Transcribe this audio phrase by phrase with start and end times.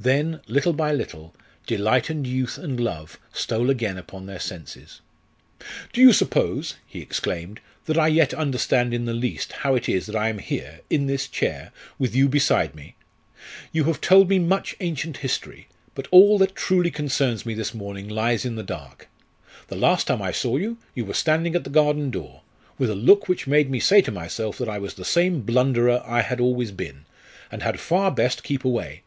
[0.00, 1.34] Then, little by little,
[1.66, 5.02] delight and youth and love stole again upon their senses.
[5.92, 10.06] "Do you suppose," he exclaimed, "that I yet understand in the least how it is
[10.06, 12.94] that I am here, in this chair, with you beside me?
[13.70, 15.68] You have told me much ancient history!
[15.94, 19.06] but all that truly concerns me this morning lies in the dark.
[19.66, 22.40] The last time I saw you, you were standing at the garden door,
[22.78, 26.02] with a look which made me say to myself that I was the same blunderer
[26.06, 27.04] I had always been,
[27.52, 29.02] and had far best keep away.